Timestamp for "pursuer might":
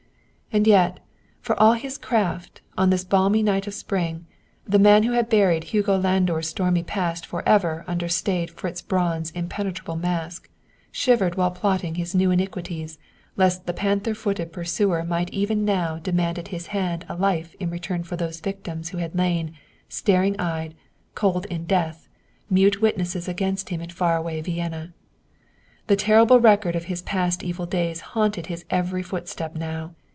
14.51-15.29